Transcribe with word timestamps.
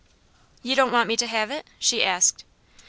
"You 0.63 0.75
don't 0.75 0.91
want 0.91 1.07
me 1.07 1.15
to 1.17 1.27
have 1.27 1.51
it?" 1.51 1.67
she 1.77 2.03
asked. 2.03 2.43